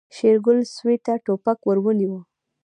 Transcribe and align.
شېرګل 0.15 0.57
سوی 0.75 0.97
ته 1.05 1.13
ټوپک 1.25 1.59
ور 1.63 1.77
ونيو. 1.83 2.15